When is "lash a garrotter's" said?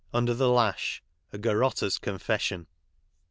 0.49-1.99